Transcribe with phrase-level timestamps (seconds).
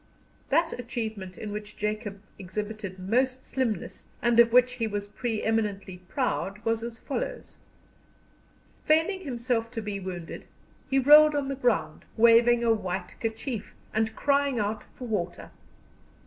[0.49, 5.97] That achievement in which Jacob exhibited most slimness, and of which he was pre eminently
[6.09, 7.59] proud, was as follows:
[8.83, 10.45] feigning himself to be wounded,
[10.89, 15.51] he rolled on the ground, waving a white kerchief, and crying out for water.